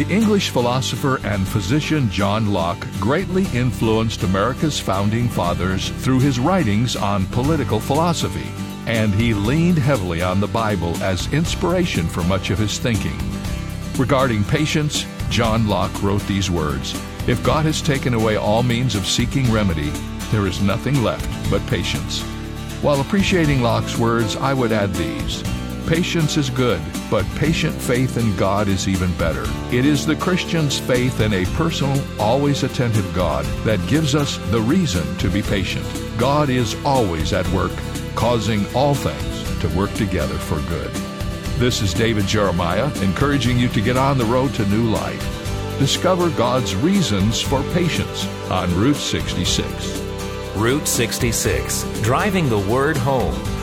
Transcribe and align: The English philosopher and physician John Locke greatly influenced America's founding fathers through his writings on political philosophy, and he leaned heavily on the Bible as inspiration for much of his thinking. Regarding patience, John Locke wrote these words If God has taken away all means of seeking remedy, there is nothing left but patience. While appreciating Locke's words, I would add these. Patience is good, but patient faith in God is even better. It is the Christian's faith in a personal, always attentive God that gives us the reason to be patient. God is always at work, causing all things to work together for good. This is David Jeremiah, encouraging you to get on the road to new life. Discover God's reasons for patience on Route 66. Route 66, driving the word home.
The 0.00 0.14
English 0.14 0.48
philosopher 0.48 1.20
and 1.24 1.46
physician 1.46 2.08
John 2.10 2.54
Locke 2.54 2.86
greatly 3.00 3.44
influenced 3.52 4.22
America's 4.22 4.80
founding 4.80 5.28
fathers 5.28 5.90
through 5.90 6.20
his 6.20 6.40
writings 6.40 6.96
on 6.96 7.26
political 7.26 7.80
philosophy, 7.80 8.50
and 8.86 9.14
he 9.14 9.34
leaned 9.34 9.76
heavily 9.76 10.22
on 10.22 10.40
the 10.40 10.46
Bible 10.46 10.96
as 11.02 11.30
inspiration 11.34 12.06
for 12.08 12.22
much 12.22 12.48
of 12.48 12.58
his 12.58 12.78
thinking. 12.78 13.18
Regarding 13.98 14.42
patience, 14.42 15.04
John 15.28 15.68
Locke 15.68 16.02
wrote 16.02 16.22
these 16.22 16.50
words 16.50 16.98
If 17.28 17.44
God 17.44 17.66
has 17.66 17.82
taken 17.82 18.14
away 18.14 18.36
all 18.36 18.62
means 18.62 18.94
of 18.94 19.06
seeking 19.06 19.52
remedy, 19.52 19.90
there 20.32 20.46
is 20.46 20.62
nothing 20.62 21.02
left 21.02 21.28
but 21.50 21.60
patience. 21.66 22.22
While 22.80 23.02
appreciating 23.02 23.60
Locke's 23.60 23.98
words, 23.98 24.34
I 24.36 24.54
would 24.54 24.72
add 24.72 24.94
these. 24.94 25.44
Patience 25.90 26.36
is 26.36 26.50
good, 26.50 26.80
but 27.10 27.26
patient 27.34 27.74
faith 27.74 28.16
in 28.16 28.36
God 28.36 28.68
is 28.68 28.86
even 28.86 29.12
better. 29.16 29.42
It 29.74 29.84
is 29.84 30.06
the 30.06 30.14
Christian's 30.14 30.78
faith 30.78 31.20
in 31.20 31.32
a 31.32 31.44
personal, 31.56 32.00
always 32.20 32.62
attentive 32.62 33.12
God 33.12 33.44
that 33.64 33.84
gives 33.88 34.14
us 34.14 34.36
the 34.52 34.60
reason 34.60 35.02
to 35.18 35.28
be 35.28 35.42
patient. 35.42 35.84
God 36.16 36.48
is 36.48 36.76
always 36.84 37.32
at 37.32 37.48
work, 37.48 37.72
causing 38.14 38.72
all 38.72 38.94
things 38.94 39.60
to 39.62 39.76
work 39.76 39.92
together 39.94 40.38
for 40.38 40.60
good. 40.68 40.92
This 41.58 41.82
is 41.82 41.92
David 41.92 42.24
Jeremiah, 42.24 42.88
encouraging 43.02 43.58
you 43.58 43.66
to 43.70 43.80
get 43.80 43.96
on 43.96 44.16
the 44.16 44.24
road 44.26 44.54
to 44.54 44.66
new 44.66 44.88
life. 44.90 45.26
Discover 45.80 46.30
God's 46.36 46.76
reasons 46.76 47.40
for 47.40 47.64
patience 47.72 48.28
on 48.48 48.72
Route 48.76 48.94
66. 48.94 50.00
Route 50.54 50.86
66, 50.86 51.82
driving 52.02 52.48
the 52.48 52.60
word 52.60 52.96
home. 52.96 53.34